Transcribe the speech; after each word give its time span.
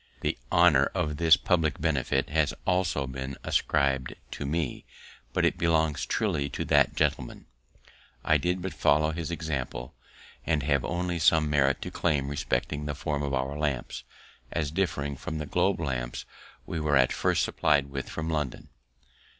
The 0.21 0.35
honour 0.51 0.85
of 0.95 1.17
this 1.17 1.37
public 1.37 1.79
benefit 1.79 2.31
has 2.31 2.55
also 2.65 3.05
been 3.05 3.37
ascrib'd 3.43 4.15
to 4.31 4.47
me, 4.47 4.83
but 5.31 5.45
it 5.45 5.59
belongs 5.59 6.07
truly 6.07 6.49
to 6.49 6.65
that 6.65 6.95
gentleman. 6.95 7.45
I 8.25 8.37
did 8.37 8.63
but 8.63 8.73
follow 8.73 9.11
his 9.11 9.29
example, 9.29 9.93
and 10.43 10.63
have 10.63 10.83
only 10.83 11.19
some 11.19 11.51
merit 11.51 11.83
to 11.83 11.91
claim 11.91 12.29
respecting 12.29 12.87
the 12.87 12.95
form 12.95 13.21
of 13.21 13.35
our 13.35 13.55
lamps, 13.55 14.03
as 14.51 14.71
differing 14.71 15.17
from 15.17 15.37
the 15.37 15.45
globe 15.45 15.79
lamps 15.79 16.25
we 16.65 16.79
were 16.79 16.97
at 16.97 17.11
first 17.13 17.43
supply'd 17.43 17.91
with 17.91 18.09
from 18.09 18.27
London. 18.27 18.69